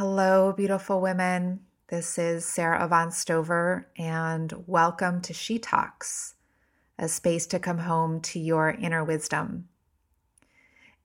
[0.00, 1.60] Hello, beautiful women.
[1.88, 6.36] This is Sarah Avant Stover, and welcome to She Talks,
[6.98, 9.68] a space to come home to your inner wisdom.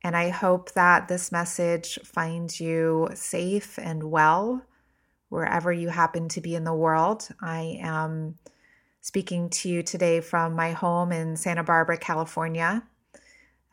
[0.02, 4.66] And I hope that this message finds you safe and well
[5.28, 7.28] wherever you happen to be in the world.
[7.42, 8.36] I am
[9.02, 12.82] speaking to you today from my home in Santa Barbara, California,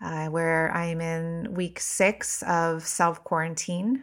[0.05, 4.03] uh, where I am in week six of self quarantine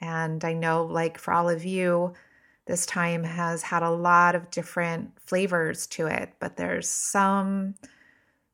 [0.00, 2.14] and I know, like for all of you,
[2.66, 7.74] this time has had a lot of different flavors to it, but there's some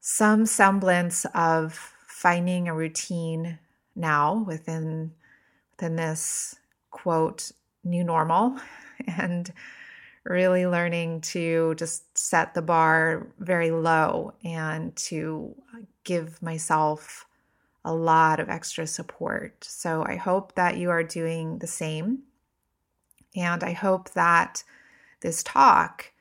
[0.00, 1.74] some semblance of
[2.06, 3.58] finding a routine
[3.94, 5.12] now within
[5.72, 6.56] within this
[6.90, 7.52] quote
[7.84, 8.56] new normal
[9.06, 9.52] and
[10.24, 15.54] really learning to just set the bar very low and to
[16.04, 17.26] give myself
[17.84, 19.64] a lot of extra support.
[19.64, 22.20] So I hope that you are doing the same.
[23.34, 24.62] And I hope that
[25.20, 26.12] this talk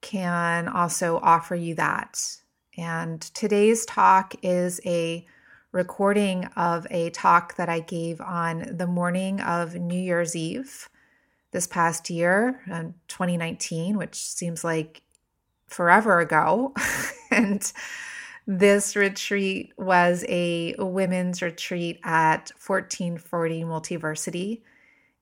[0.00, 2.36] can also offer you that.
[2.78, 5.26] And today's talk is a
[5.72, 10.88] recording of a talk that I gave on the morning of New Year's Eve
[11.52, 15.02] this past year, uh, 2019, which seems like
[15.66, 16.74] forever ago.
[17.30, 17.72] and
[18.52, 24.62] this retreat was a women's retreat at 1440 Multiversity,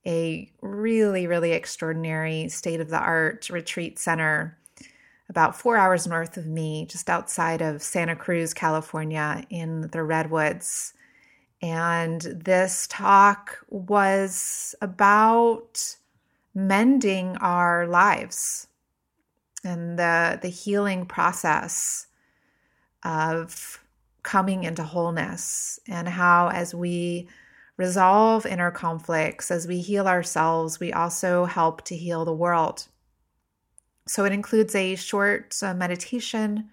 [0.06, 4.56] a really, really extraordinary state of the art retreat center
[5.28, 10.94] about four hours north of me, just outside of Santa Cruz, California, in the Redwoods.
[11.60, 15.96] And this talk was about
[16.54, 18.68] mending our lives
[19.62, 22.07] and the, the healing process
[23.08, 23.82] of
[24.22, 27.26] coming into wholeness and how, as we
[27.78, 32.86] resolve inner conflicts, as we heal ourselves, we also help to heal the world.
[34.06, 36.68] So it includes a short uh, meditation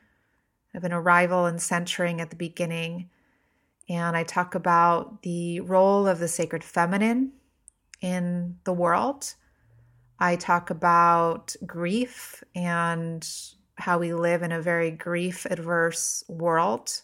[0.73, 3.09] of an arrival and centering at the beginning.
[3.87, 7.31] And I talk about the role of the sacred feminine
[8.01, 9.35] in the world.
[10.19, 13.25] I talk about grief and
[13.75, 17.01] how we live in a very grief adverse world.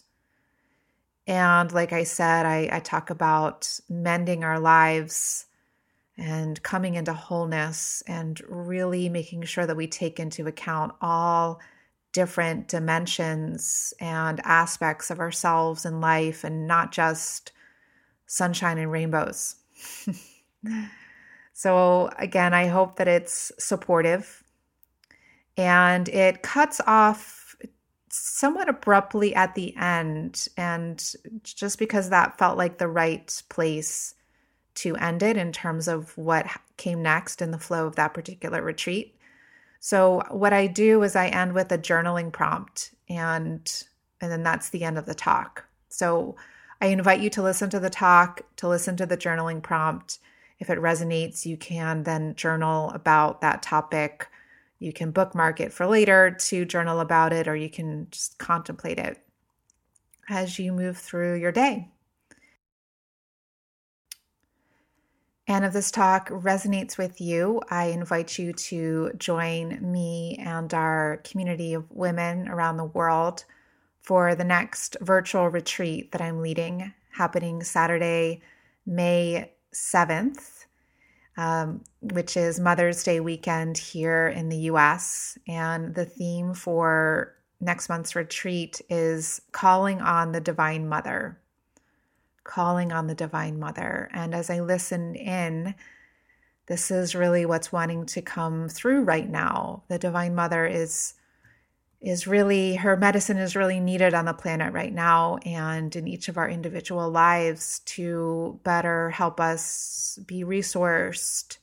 [1.27, 5.45] And like I said, I, I talk about mending our lives
[6.17, 11.59] and coming into wholeness and really making sure that we take into account all
[12.11, 17.51] different dimensions and aspects of ourselves and life and not just
[18.27, 19.55] sunshine and rainbows.
[21.53, 24.43] so, again, I hope that it's supportive
[25.57, 27.55] and it cuts off
[28.09, 30.47] somewhat abruptly at the end.
[30.57, 31.13] And
[31.43, 34.15] just because that felt like the right place
[34.75, 38.61] to end it in terms of what came next in the flow of that particular
[38.61, 39.17] retreat.
[39.79, 43.83] So what I do is I end with a journaling prompt and
[44.21, 45.65] and then that's the end of the talk.
[45.89, 46.35] So
[46.79, 50.19] I invite you to listen to the talk, to listen to the journaling prompt.
[50.59, 54.27] If it resonates, you can then journal about that topic.
[54.81, 58.97] You can bookmark it for later to journal about it, or you can just contemplate
[58.97, 59.19] it
[60.27, 61.87] as you move through your day.
[65.47, 71.21] And if this talk resonates with you, I invite you to join me and our
[71.25, 73.45] community of women around the world
[74.01, 78.41] for the next virtual retreat that I'm leading, happening Saturday,
[78.87, 80.65] May 7th,
[81.41, 85.39] um, which is Mother's Day weekend here in the US.
[85.47, 91.39] And the theme for next month's retreat is calling on the Divine Mother
[92.43, 94.09] calling on the Divine Mother.
[94.13, 95.75] And as I listen in,
[96.67, 99.83] this is really what's wanting to come through right now.
[99.87, 101.13] The Divine Mother is
[102.01, 106.27] is really her medicine is really needed on the planet right now and in each
[106.27, 111.57] of our individual lives to better help us be resourced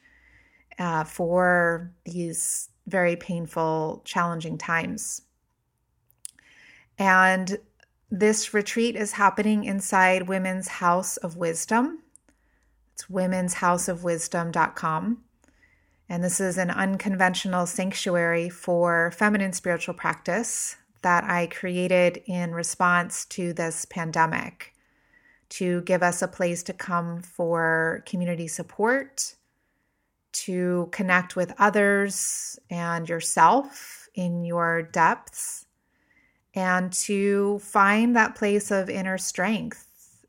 [0.79, 5.23] uh, for these very painful, challenging times.
[6.99, 7.59] And
[8.11, 11.99] this retreat is happening inside Women's House of Wisdom.
[12.95, 15.25] It's women'shouseofwisdom.com.
[16.09, 23.25] And this is an unconventional sanctuary for feminine spiritual practice that I created in response
[23.27, 24.75] to this pandemic
[25.51, 29.35] to give us a place to come for community support,
[30.33, 35.67] to connect with others and yourself in your depths
[36.55, 39.87] and to find that place of inner strength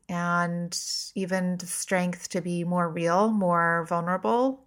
[0.08, 0.78] and
[1.14, 4.64] even strength to be more real, more vulnerable,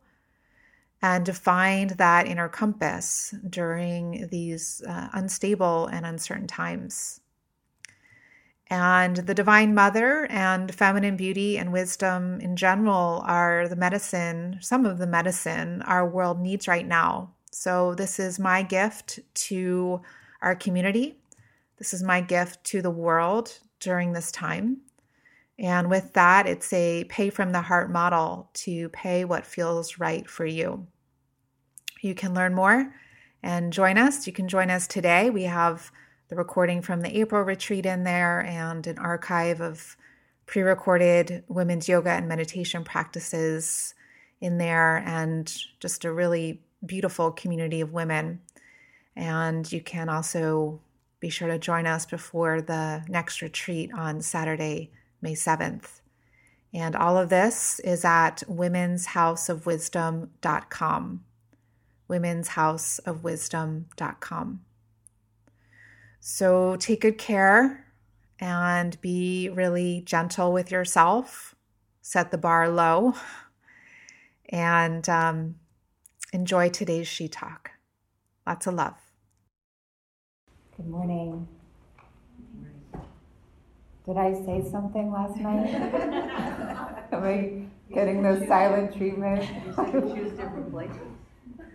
[1.04, 7.20] and to find that inner compass during these uh, unstable and uncertain times.
[8.68, 14.88] And the Divine Mother and feminine beauty and wisdom in general are the medicine, some
[14.88, 17.36] of the medicine our world needs right now.
[17.52, 20.02] So, this is my gift to
[20.42, 21.18] our community
[21.84, 24.78] this is my gift to the world during this time.
[25.60, 30.28] And with that, it's a pay from the heart model to pay what feels right
[30.30, 30.88] for you.
[32.04, 32.94] You can learn more
[33.42, 34.28] and join us.
[34.28, 35.30] You can join us today.
[35.30, 35.90] We have
[36.28, 39.96] the recording from the April retreat in there and an archive of
[40.46, 43.96] pre recorded women's yoga and meditation practices
[44.42, 48.42] in there, and just a really beautiful community of women.
[49.16, 50.82] And you can also
[51.22, 54.92] be sure to join us before the next retreat on Saturday,
[55.22, 56.02] May 7th.
[56.74, 61.24] And all of this is at women'shouseofwisdom.com.
[62.19, 64.62] Women'shouseofwisdom.com.
[66.19, 67.88] So take good care
[68.39, 71.55] and be really gentle with yourself.
[72.01, 73.15] Set the bar low
[74.50, 75.55] and um,
[76.32, 77.72] enjoy today's She Talk.
[78.46, 78.93] Lots of love.
[80.77, 81.48] Good morning.
[84.05, 85.70] Did I say something last night?
[87.12, 89.50] Am I getting the silent treatment?
[89.77, 90.98] You choose different places.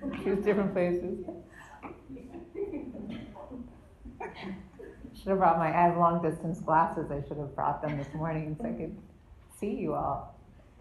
[0.25, 1.25] Choose different places.
[5.14, 7.11] Should have brought my, I have long distance glasses.
[7.11, 8.97] I should have brought them this morning so I could
[9.59, 10.35] see you all.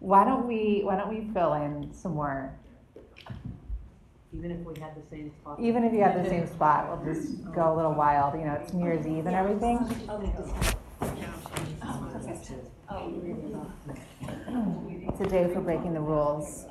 [0.00, 2.58] why don't we, why don't we fill in some more
[4.36, 5.60] even if we had the same spot.
[5.60, 8.34] Even if you have the same spot, we'll just go a little wild.
[8.38, 9.78] You know, it's New Year's Eve and everything.
[15.06, 16.64] It's a day for breaking the rules.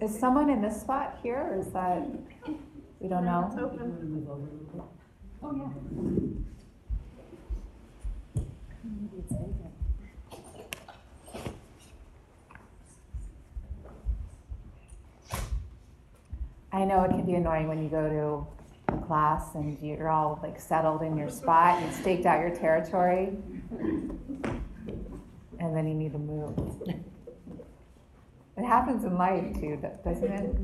[0.00, 2.06] Is someone in this spot here, or is that
[3.00, 3.50] we don't know?
[5.42, 5.68] Oh yeah.
[16.72, 18.46] I know it can be annoying when you go to
[19.06, 23.36] class and you're all like settled in your spot, you've staked out your territory,
[25.60, 26.58] and then you need to move.
[28.56, 30.56] It happens in life too, doesn't it?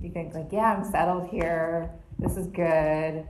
[0.00, 1.90] You think like, yeah, I'm settled here.
[2.18, 3.26] This is good.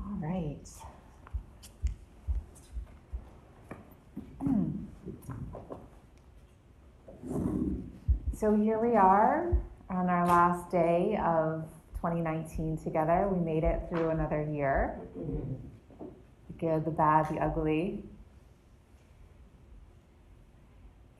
[0.00, 0.68] All right.
[4.40, 4.70] Hmm.
[8.42, 9.56] So here we are
[9.88, 11.62] on our last day of
[11.94, 13.28] 2019 together.
[13.32, 18.02] We made it through another year the good, the bad, the ugly.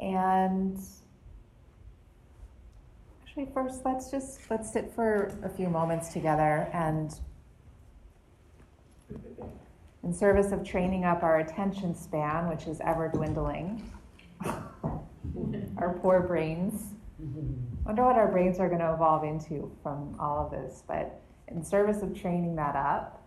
[0.00, 0.76] And
[3.22, 7.14] actually, first, let's just let's sit for a few moments together and
[10.02, 13.88] in service of training up our attention span, which is ever dwindling,
[15.76, 16.94] our poor brains.
[17.22, 21.20] I wonder what our brains are going to evolve into from all of this, but
[21.48, 23.24] in service of training that up,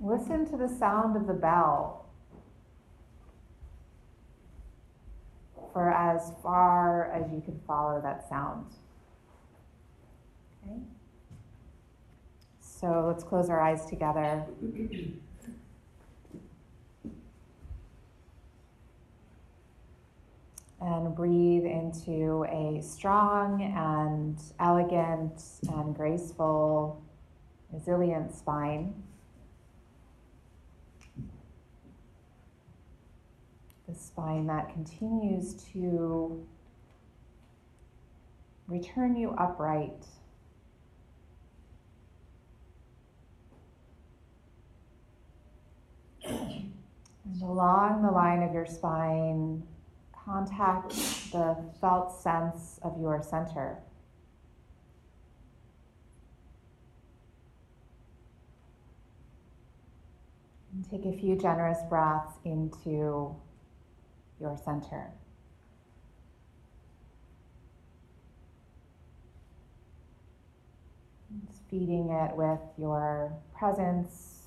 [0.00, 2.06] listen to the sound of the bell
[5.72, 8.66] for as far as you can follow that sound.
[10.64, 10.78] Okay?
[12.60, 14.44] So let's close our eyes together.
[20.80, 27.02] And breathe into a strong and elegant and graceful,
[27.72, 28.94] resilient spine.
[33.88, 36.46] The spine that continues to
[38.68, 40.06] return you upright.
[46.24, 46.72] And
[47.42, 49.62] along the line of your spine,
[50.28, 50.90] contact
[51.32, 53.78] the felt sense of your center.
[60.72, 63.34] And take a few generous breaths into
[64.38, 65.10] your center.
[71.46, 74.42] Just feeding it with your presence,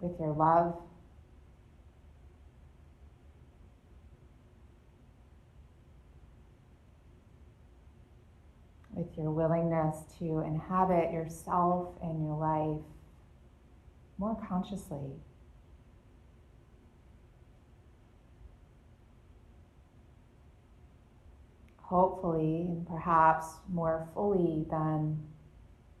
[0.00, 0.76] with your love.
[8.98, 12.84] With your willingness to inhabit yourself and your life
[14.18, 15.12] more consciously.
[21.76, 25.18] Hopefully, and perhaps more fully than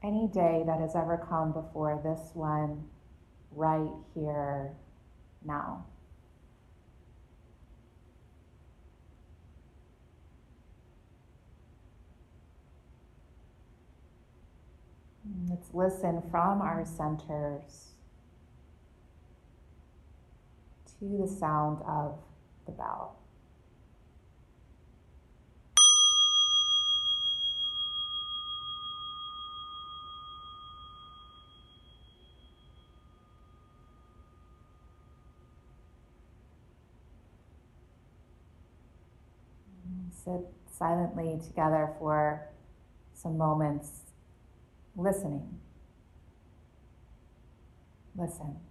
[0.02, 2.84] any day that has ever come before this one,
[3.52, 4.72] right here,
[5.46, 5.86] now.
[15.26, 17.88] Mm, let's listen from our centers
[20.98, 22.18] to the sound of
[22.66, 23.16] the bell.
[39.86, 42.48] Mm, sit silently together for
[43.14, 44.07] some moments
[44.98, 45.60] listening.
[48.16, 48.67] Listen.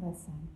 [0.00, 0.48] Listen.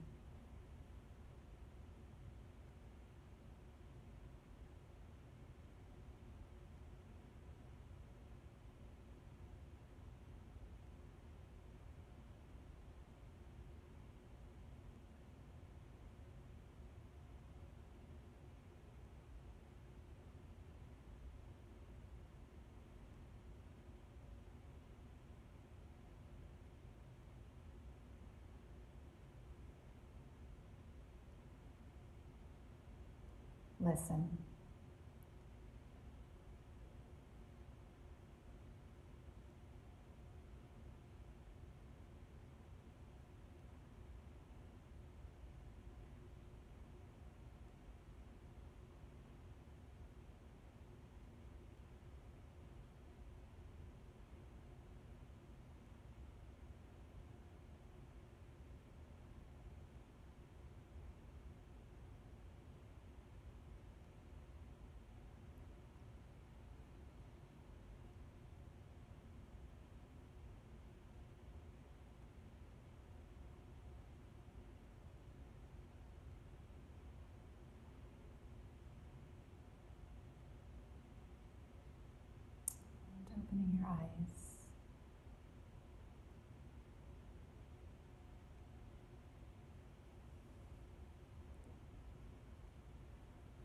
[33.83, 34.52] Listen.
[83.83, 84.57] Your eyes.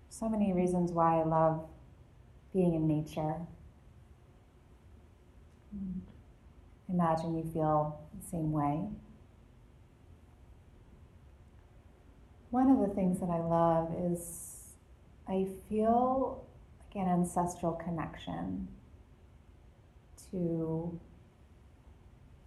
[0.10, 1.66] So many reasons why I love
[2.54, 3.36] being in nature.
[6.90, 8.88] Imagine you feel the same way.
[12.50, 14.74] One of the things that I love is
[15.28, 16.44] I feel
[16.80, 18.70] like an ancestral connection
[20.32, 21.00] to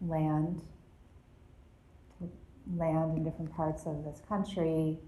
[0.01, 0.63] land,
[2.19, 2.31] to
[2.77, 4.99] land in different parts of this country,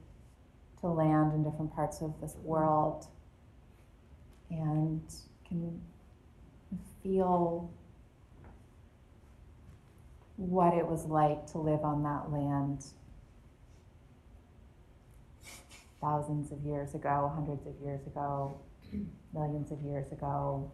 [0.81, 3.07] to land in different parts of this world,
[4.51, 5.03] and
[5.49, 5.81] can
[7.03, 7.71] feel
[10.37, 12.85] what it was like to live on that land
[16.01, 18.61] thousands of years ago, hundreds of years ago,
[19.33, 20.71] millions of years ago.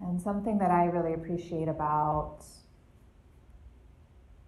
[0.00, 2.40] And something that I really appreciate about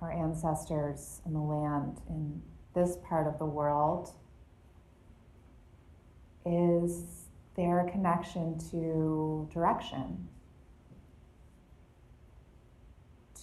[0.00, 2.42] our ancestors and the land in
[2.74, 4.10] this part of the world
[6.44, 7.26] is
[7.56, 10.28] their connection to direction,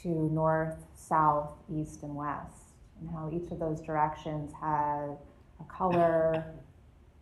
[0.02, 5.18] to north, south, east, and west, and how each of those directions had
[5.60, 6.46] a color,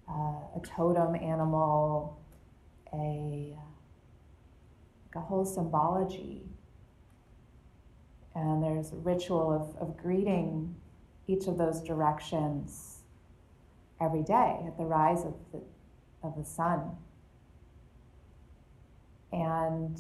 [0.10, 2.20] uh, a totem animal,
[2.94, 3.71] a, like
[5.16, 6.44] a whole symbology.
[8.36, 10.76] And there's a ritual of, of greeting
[11.28, 13.00] each of those directions
[14.00, 15.62] every day at the rise of the,
[16.24, 16.92] of the sun.
[19.32, 20.00] And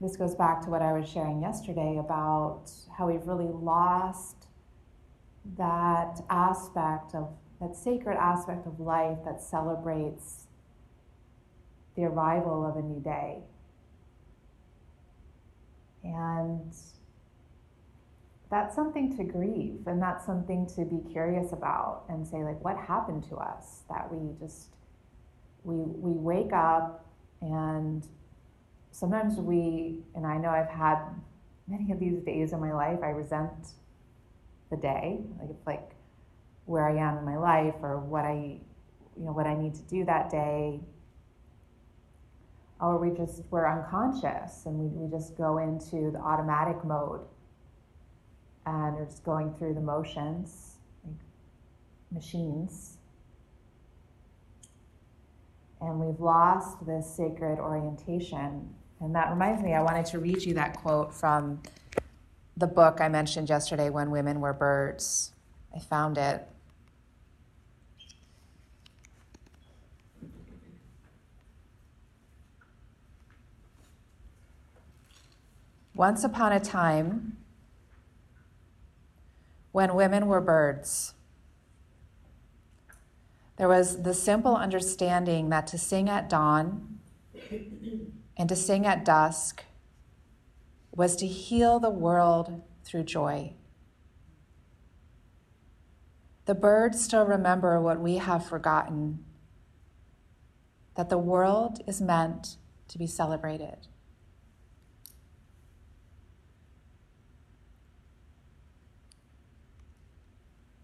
[0.00, 4.48] this goes back to what I was sharing yesterday about how we've really lost
[5.56, 10.43] that aspect of that sacred aspect of life that celebrates
[11.96, 13.38] the arrival of a new day.
[16.02, 16.72] And
[18.54, 22.76] that's something to grieve and that's something to be curious about and say like what
[22.76, 24.68] happened to us that we just
[25.64, 27.04] we we wake up
[27.40, 28.06] and
[28.92, 30.98] sometimes we and I know I've had
[31.66, 33.72] many of these days in my life I resent
[34.70, 35.90] the day like it's like
[36.66, 38.60] where I am in my life or what I
[39.16, 40.80] you know what I need to do that day
[42.84, 47.20] or we just we're unconscious and we, we just go into the automatic mode
[48.66, 51.16] and are just going through the motions, like
[52.12, 52.98] machines.
[55.80, 58.74] And we've lost this sacred orientation.
[59.00, 61.62] And that reminds me, I wanted to read you that quote from
[62.56, 65.32] the book I mentioned yesterday, When Women Were Birds.
[65.74, 66.46] I found it.
[75.94, 77.36] Once upon a time,
[79.70, 81.14] when women were birds.
[83.56, 87.00] There was the simple understanding that to sing at dawn
[88.36, 89.64] and to sing at dusk
[90.92, 93.54] was to heal the world through joy.
[96.46, 99.24] The birds still remember what we have forgotten
[100.94, 103.88] that the world is meant to be celebrated.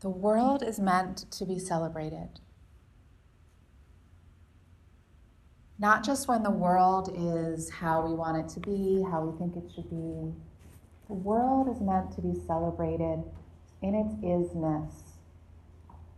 [0.01, 2.41] The world is meant to be celebrated.
[5.79, 9.57] Not just when the world is how we want it to be, how we think
[9.57, 10.33] it should be.
[11.07, 13.25] The world is meant to be celebrated
[13.83, 14.93] in its isness,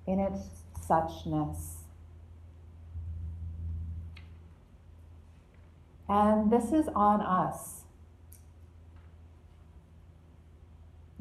[0.07, 1.83] in its suchness.
[6.09, 7.82] And this is on us.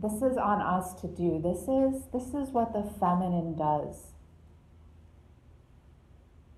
[0.01, 1.39] This is on us to do.
[1.43, 4.13] This is, this is what the feminine does.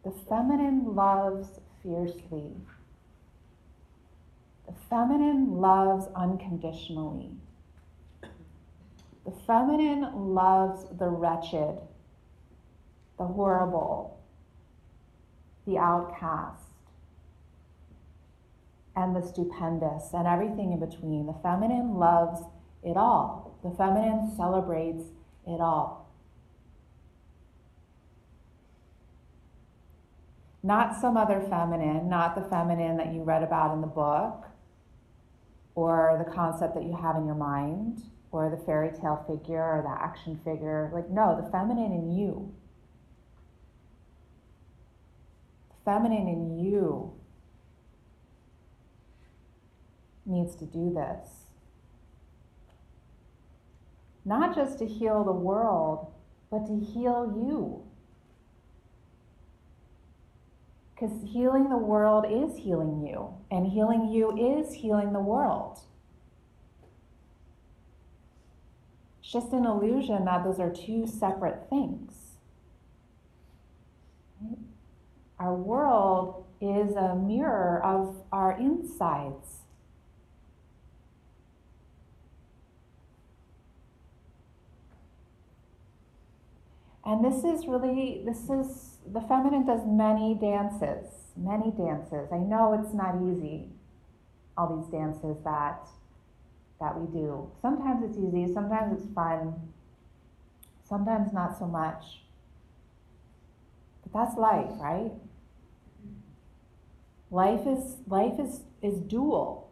[0.05, 2.51] The feminine loves fiercely.
[4.65, 7.31] The feminine loves unconditionally.
[9.25, 11.81] The feminine loves the wretched,
[13.17, 14.21] the horrible,
[15.67, 16.63] the outcast,
[18.95, 21.25] and the stupendous, and everything in between.
[21.25, 22.41] The feminine loves
[22.83, 23.57] it all.
[23.63, 25.03] The feminine celebrates
[25.47, 26.11] it all.
[30.61, 34.47] Not some other feminine, not the feminine that you read about in the book,
[35.75, 39.81] or the concept that you have in your mind, or the fairy tale figure, or
[39.81, 40.89] the action figure.
[40.93, 42.53] Like, no, the feminine in you.
[45.69, 47.13] The feminine in you
[50.25, 51.42] needs to do this.
[54.25, 56.13] Not just to heal the world,
[56.49, 57.83] but to heal you.
[60.93, 65.79] Because healing the world is healing you, and healing you is healing the world.
[69.19, 72.37] It's just an illusion that those are two separate things.
[75.39, 79.62] Our world is a mirror of our insides.
[87.05, 92.31] And this is really, this is, the feminine does many dances, many dances.
[92.31, 93.69] I know it's not easy,
[94.57, 95.85] all these dances that,
[96.79, 97.51] that we do.
[97.61, 99.53] Sometimes it's easy, sometimes it's fun,
[100.87, 102.23] sometimes not so much.
[104.03, 105.11] But that's life, right?
[107.31, 109.71] Life is, life is, is dual.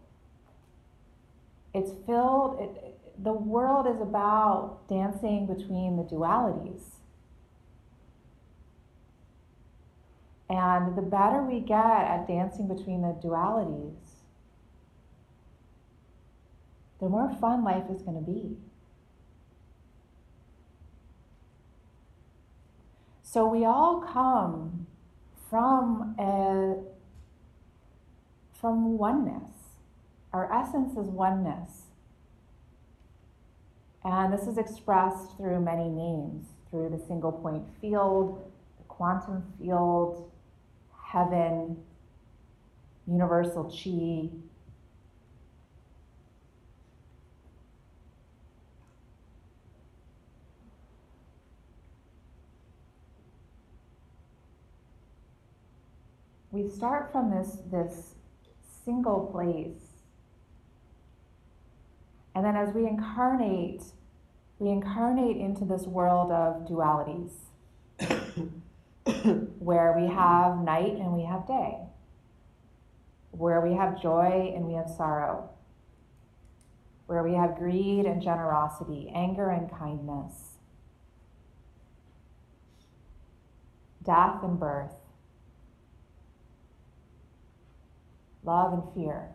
[1.74, 6.82] It's filled, it, the world is about dancing between the dualities.
[10.52, 13.96] And the better we get at dancing between the dualities,
[17.00, 18.58] the more fun life is going to be.
[23.24, 24.88] So we all come
[25.50, 26.76] from a
[28.60, 29.78] from oneness.
[30.34, 31.84] Our essence is oneness.
[34.04, 40.31] And this is expressed through many names, through the single point field, the quantum field,
[41.12, 41.76] heaven,
[43.06, 44.30] universal chi.
[56.52, 58.16] We start from this, this
[58.86, 59.76] single place.
[62.36, 63.84] And then as we incarnate,
[64.60, 67.32] we incarnate into this world of dualities.
[69.62, 71.78] where we have night and we have day,
[73.30, 75.48] where we have joy and we have sorrow,
[77.06, 80.58] where we have greed and generosity, anger and kindness,
[84.04, 84.96] death and birth,
[88.44, 89.28] love and fear,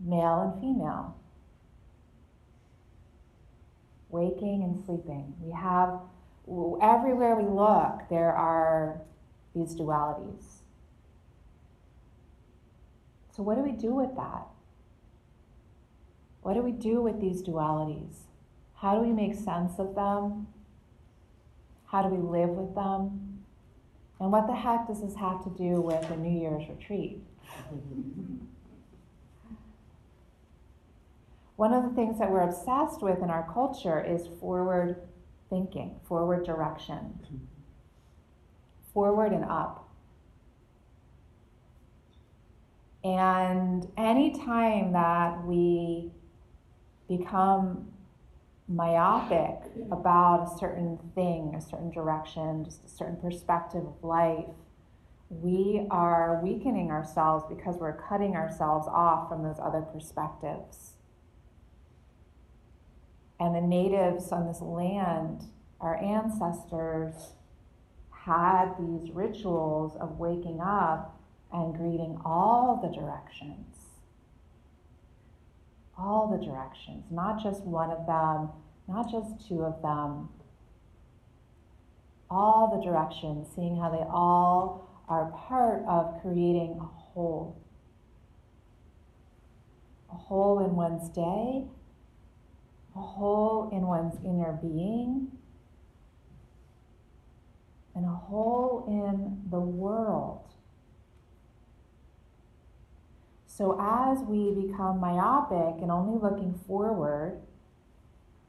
[0.00, 1.16] male and female,
[4.08, 5.34] waking and sleeping.
[5.40, 6.00] We have
[6.82, 9.00] everywhere we look, there are
[9.54, 10.44] these dualities.
[13.30, 14.46] So, what do we do with that?
[16.42, 18.26] What do we do with these dualities?
[18.74, 20.48] How do we make sense of them?
[21.86, 23.44] How do we live with them?
[24.18, 27.22] And what the heck does this have to do with a New Year's retreat?
[31.56, 34.96] One of the things that we're obsessed with in our culture is forward
[35.50, 37.18] thinking, forward direction,
[38.94, 39.88] forward and up.
[43.02, 46.12] And anytime that we
[47.08, 47.88] become
[48.68, 49.58] myopic
[49.90, 54.46] about a certain thing, a certain direction, just a certain perspective of life,
[55.28, 60.94] we are weakening ourselves because we're cutting ourselves off from those other perspectives.
[63.40, 65.46] And the natives on this land,
[65.80, 67.32] our ancestors,
[68.10, 71.18] had these rituals of waking up
[71.50, 73.76] and greeting all the directions.
[75.96, 78.50] All the directions, not just one of them,
[78.86, 80.28] not just two of them.
[82.30, 87.58] All the directions, seeing how they all are part of creating a whole.
[90.12, 91.64] A whole in one's day
[92.96, 95.28] a whole in one's inner being,
[97.94, 100.50] and a whole in the world.
[103.46, 107.40] So, as we become myopic and only looking forward,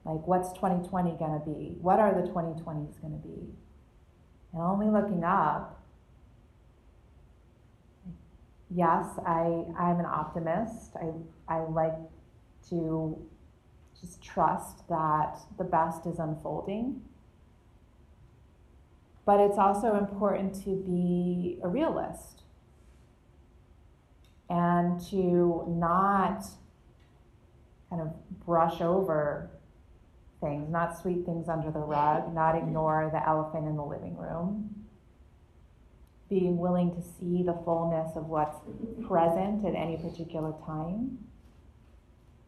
[0.05, 1.75] like what's 2020 going to be?
[1.81, 3.53] What are the 2020s going to be?
[4.53, 5.83] And only looking up,
[8.73, 10.95] yes, I, I'm an optimist.
[10.95, 11.11] I,
[11.53, 11.97] I like
[12.69, 13.21] to
[14.01, 17.01] just trust that the best is unfolding.
[19.25, 22.41] But it's also important to be a realist
[24.49, 26.43] and to not
[27.89, 29.51] kind of brush over
[30.41, 34.75] things, not sweep things under the rug, not ignore the elephant in the living room.
[36.31, 38.57] being willing to see the fullness of what's
[39.05, 41.17] present at any particular time,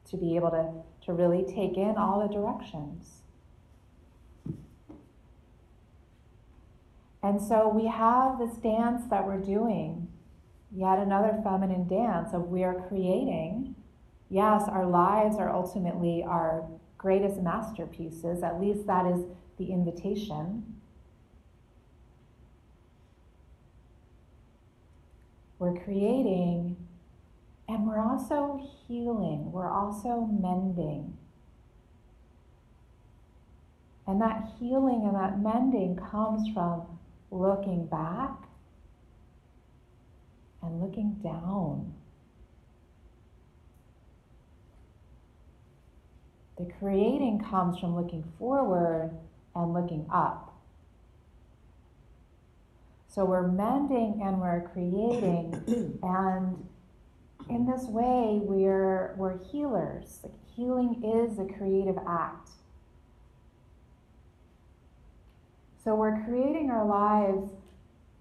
[0.09, 3.21] to be able to, to really take in all the directions.
[7.23, 10.09] And so we have this dance that we're doing,
[10.75, 13.75] yet another feminine dance of we are creating.
[14.29, 19.21] Yes, our lives are ultimately our greatest masterpieces, at least that is
[19.57, 20.63] the invitation.
[25.59, 26.75] We're creating
[27.73, 31.17] and we're also healing, we're also mending.
[34.05, 36.83] And that healing and that mending comes from
[37.31, 38.31] looking back
[40.61, 41.93] and looking down.
[46.59, 49.17] The creating comes from looking forward
[49.55, 50.53] and looking up.
[53.07, 56.67] So we're mending and we're creating, and
[57.49, 60.19] in this way, we're, we're healers.
[60.23, 62.49] Like healing is a creative act.
[65.83, 67.51] So we're creating our lives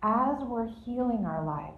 [0.02, 1.76] as we're healing our lives.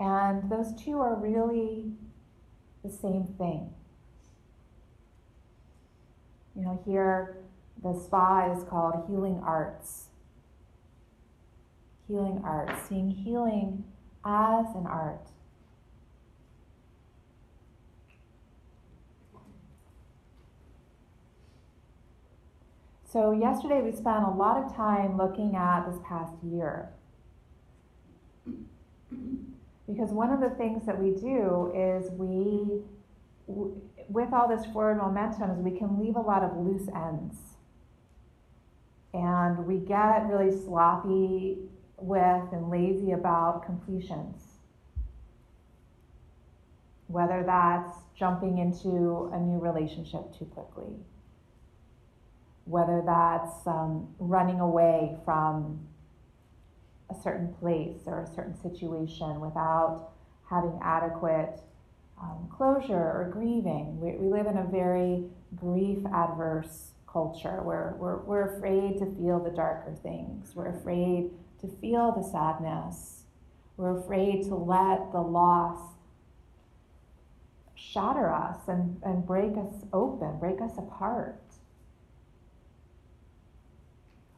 [0.00, 1.92] And those two are really
[2.84, 3.70] the same thing.
[6.54, 7.36] You know, here
[7.82, 10.06] the spa is called Healing Arts.
[12.08, 13.84] Healing Arts, seeing healing
[14.24, 15.28] as an art.
[23.10, 26.90] So, yesterday we spent a lot of time looking at this past year.
[29.86, 32.82] Because one of the things that we do is we,
[34.10, 37.36] with all this forward momentum, is we can leave a lot of loose ends.
[39.14, 41.58] And we get really sloppy
[41.96, 44.42] with and lazy about completions.
[47.06, 50.94] Whether that's jumping into a new relationship too quickly
[52.68, 55.80] whether that's um, running away from
[57.10, 60.10] a certain place or a certain situation without
[60.50, 61.60] having adequate
[62.20, 63.98] um, closure or grieving.
[63.98, 65.24] We, we live in a very
[65.56, 71.68] grief adverse culture where we're, we're afraid to feel the darker things, we're afraid to
[71.80, 73.24] feel the sadness,
[73.76, 75.78] we're afraid to let the loss
[77.74, 81.40] shatter us and, and break us open, break us apart.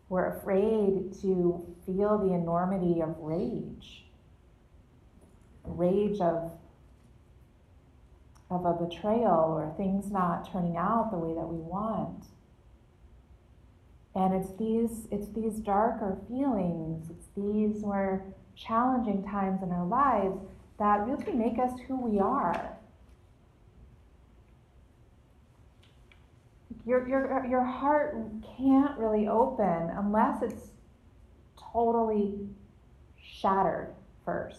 [0.08, 4.04] We're afraid to feel the enormity of rage,
[5.64, 6.52] rage of,
[8.50, 12.26] of a betrayal or things not turning out the way that we want.
[14.14, 18.24] And it's these, it's these darker feelings, it's these more
[18.56, 20.36] challenging times in our lives
[20.78, 22.76] that really make us who we are.
[26.86, 28.16] your, your, your heart
[28.56, 30.68] can't really open unless it's
[31.72, 32.48] totally
[33.22, 33.94] shattered
[34.24, 34.58] first.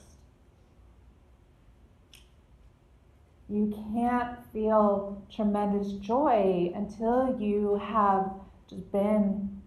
[3.50, 8.32] You can't feel tremendous joy until you have
[8.72, 9.62] just been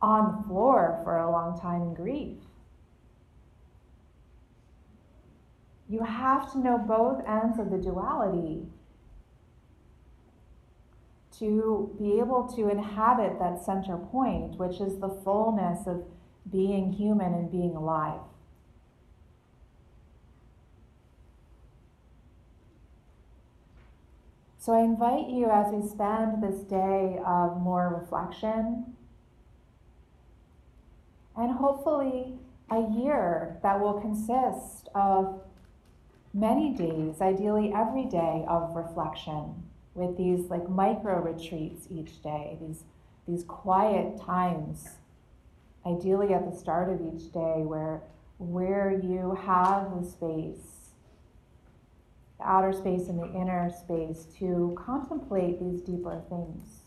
[0.00, 2.38] on the floor for a long time in grief.
[5.88, 8.66] You have to know both ends of the duality
[11.38, 16.02] to be able to inhabit that center point, which is the fullness of
[16.50, 18.20] being human and being alive.
[24.62, 28.94] So I invite you as we spend this day of more reflection
[31.36, 32.34] and hopefully
[32.70, 35.42] a year that will consist of
[36.32, 42.84] many days, ideally every day, of reflection with these like micro retreats each day, these,
[43.26, 44.90] these quiet times,
[45.84, 48.00] ideally at the start of each day, where,
[48.38, 50.81] where you have the space,
[52.42, 56.80] the outer space and the inner space to contemplate these deeper things.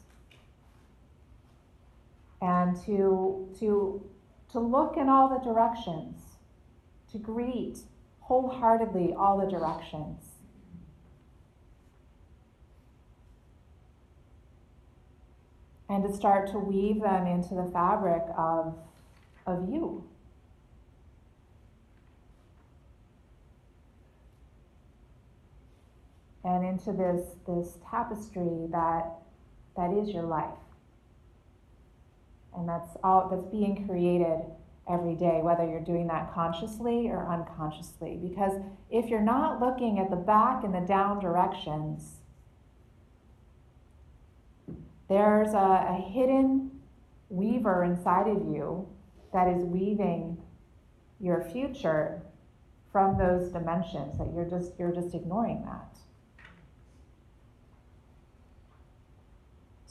[2.42, 4.04] And to, to,
[4.52, 6.22] to look in all the directions,
[7.12, 7.80] to greet
[8.20, 10.24] wholeheartedly all the directions
[15.90, 18.76] and to start to weave them into the fabric of,
[19.46, 20.04] of you.
[26.46, 29.12] And into this, this tapestry that,
[29.76, 30.60] that is your life.
[32.56, 34.42] And that's all that's being created
[34.90, 38.20] every day, whether you're doing that consciously or unconsciously.
[38.22, 42.18] Because if you're not looking at the back and the down directions,
[45.10, 46.72] there's a, a hidden
[47.30, 48.88] weaver inside of you
[49.34, 50.38] that is weaving
[51.20, 52.22] your future
[52.92, 55.98] from those dimensions that you're just you're just ignoring that.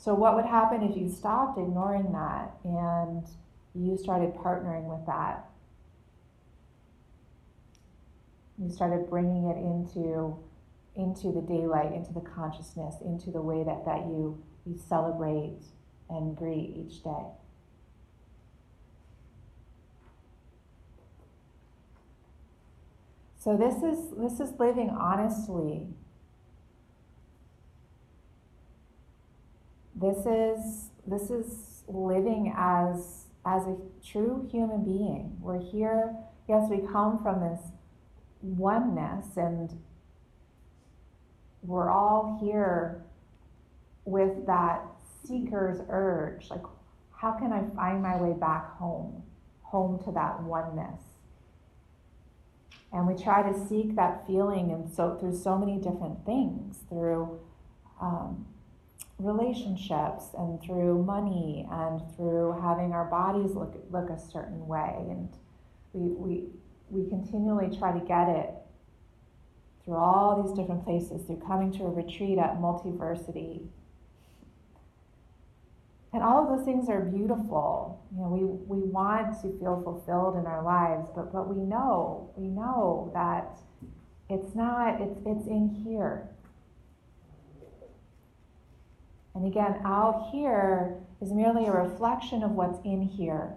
[0.04, 3.26] So what would happen if you stopped ignoring that and
[3.74, 5.46] you started partnering with that?
[8.58, 10.36] You started bringing it into
[10.94, 15.58] into the daylight, into the consciousness, into the way that, that you, you celebrate
[16.10, 17.24] and greet each day.
[23.38, 25.88] So this is this is living honestly.
[30.04, 35.38] This is this is living as as a true human being.
[35.40, 36.14] We're here,
[36.46, 37.60] yes, we come from this
[38.42, 39.80] oneness and
[41.62, 43.02] we're all here
[44.04, 44.84] with that
[45.26, 46.64] seeker's urge like
[47.16, 49.22] how can I find my way back home,
[49.62, 51.00] home to that oneness?
[52.92, 57.40] And we try to seek that feeling and so through so many different things, through
[58.02, 58.44] um,
[59.18, 64.94] relationships and through money and through having our bodies look look a certain way.
[65.08, 65.28] And
[65.92, 66.44] we we
[66.90, 68.50] we continually try to get it
[69.84, 73.66] through all these different places, through coming to a retreat at Multiversity,
[76.14, 78.00] and all of those things are beautiful.
[78.14, 82.30] You know, we, we want to feel fulfilled in our lives, but, but we know,
[82.36, 83.58] we know that
[84.30, 86.28] it's not, it's, it's in here.
[89.34, 93.54] And again, out here is merely a reflection of what's in here.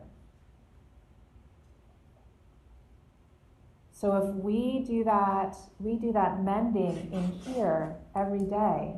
[3.91, 8.93] So if we do that, we do that mending in here every day.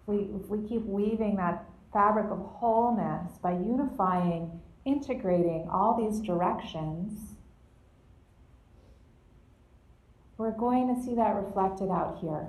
[0.00, 6.20] If we, if we keep weaving that fabric of wholeness by unifying, integrating all these
[6.20, 7.34] directions,
[10.38, 12.48] we're going to see that reflected out here.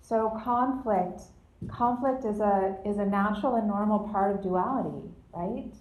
[0.00, 1.22] So conflict
[1.68, 5.74] conflict is a is a natural and normal part of duality, right?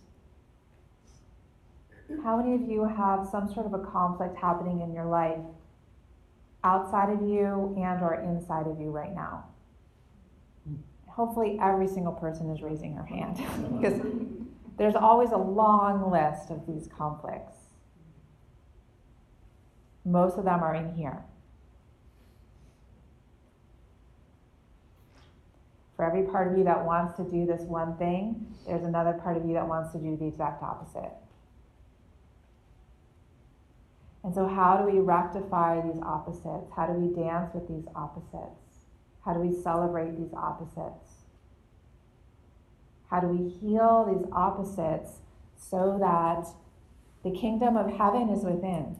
[2.23, 5.39] How many of you have some sort of a conflict happening in your life
[6.63, 9.45] outside of you and or inside of you right now?
[11.07, 13.37] Hopefully every single person is raising their hand
[13.79, 14.01] because
[14.77, 17.58] there's always a long list of these conflicts.
[20.09, 21.23] Most of them are in here.
[25.95, 29.37] For every part of you that wants to do this one thing, there's another part
[29.37, 31.11] of you that wants to do the exact opposite.
[34.23, 36.71] And so, how do we rectify these opposites?
[36.75, 38.87] How do we dance with these opposites?
[39.23, 41.25] How do we celebrate these opposites?
[43.11, 45.19] How do we heal these opposites
[45.57, 46.47] so that
[47.23, 48.97] the kingdom of heaven is within?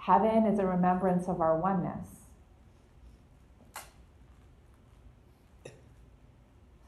[0.00, 2.06] Heaven is a remembrance of our oneness.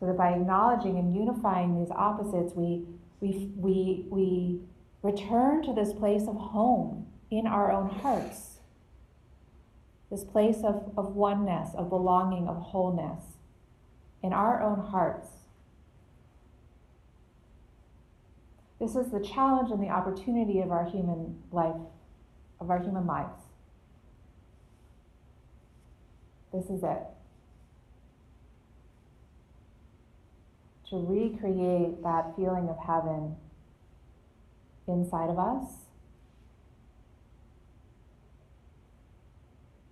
[0.00, 2.86] So that by acknowledging and unifying these opposites, we,
[3.20, 4.60] we, we, we
[5.02, 8.58] return to this place of home in our own hearts,
[10.10, 13.36] this place of, of oneness, of belonging, of wholeness
[14.22, 15.28] in our own hearts.
[18.80, 21.76] This is the challenge and the opportunity of our human life,
[22.62, 23.42] of our human lives.
[26.52, 27.02] This is it.
[30.90, 33.36] To recreate that feeling of heaven
[34.86, 35.66] inside of us.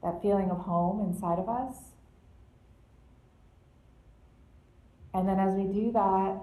[0.02, 1.76] That feeling of home inside of us.
[5.12, 6.40] And then as we do that,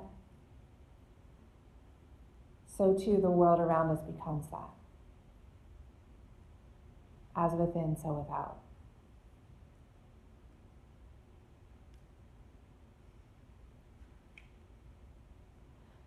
[2.77, 4.76] so too the world around us becomes that.
[7.37, 8.57] As within, so without.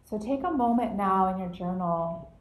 [0.04, 2.32] So take a moment now in your journal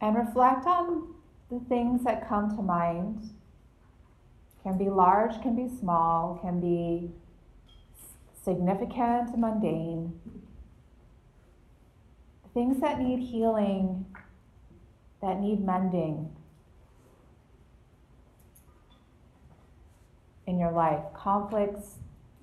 [0.00, 1.14] and reflect on
[1.50, 3.30] the things that come to mind.
[4.64, 7.12] Can be large, can be small, can be
[8.44, 10.18] significant, mundane.
[12.54, 14.04] things that need healing,
[15.20, 16.30] that need mending
[20.46, 21.96] in your life, conflicts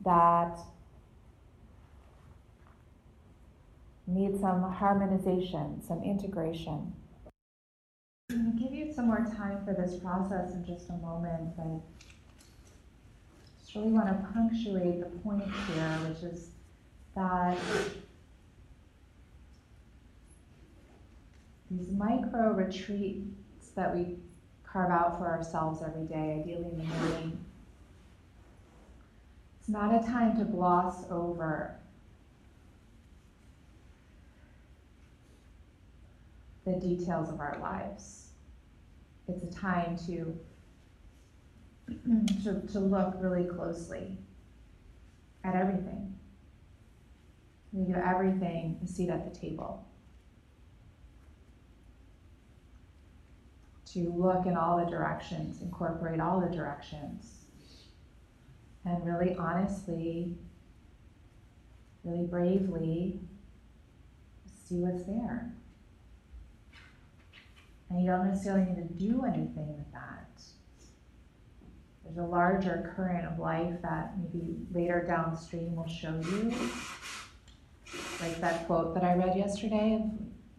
[0.04, 0.60] that
[4.08, 6.94] need some harmonization, some integration.
[8.30, 11.56] I'm going to give you some more time for this process in just a moment,
[11.58, 11.82] but
[13.60, 16.50] just really want to punctuate the point here, which is
[17.16, 17.58] that
[21.72, 24.18] these micro retreats that we
[24.64, 27.46] carve out for ourselves every day, ideally in the morning,
[29.60, 31.80] it's not a time to gloss over
[36.66, 38.28] the details of our lives.
[39.28, 40.38] It's a time to,
[42.44, 44.18] to, to look really closely
[45.44, 46.14] at everything.
[47.72, 49.86] We do everything a seat at the table.
[53.96, 57.46] To look in all the directions, incorporate all the directions,
[58.84, 60.36] and really honestly,
[62.04, 63.22] really bravely
[64.68, 65.54] see what's there.
[67.90, 70.42] And you don't necessarily need to do anything with that.
[72.04, 76.54] There's a larger current of life that maybe later downstream will show you.
[78.20, 80.02] Like that quote that I read yesterday of,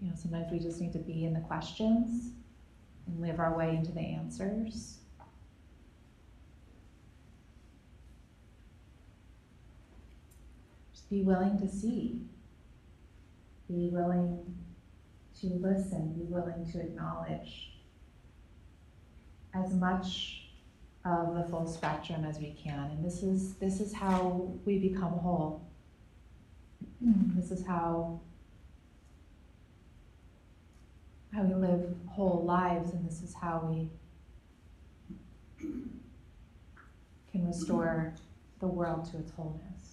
[0.00, 2.32] you know, sometimes we just need to be in the questions
[3.06, 4.98] and live our way into the answers.
[10.92, 12.22] Just be willing to see.
[13.68, 14.56] Be willing
[15.40, 17.72] to listen, be willing to acknowledge
[19.54, 20.46] as much
[21.04, 22.90] of the full spectrum as we can.
[22.90, 25.62] And this is this is how we become whole.
[27.36, 28.20] This is how
[31.34, 33.88] how we live whole lives, and this is how we
[37.30, 38.14] can restore
[38.60, 39.85] the world to its wholeness.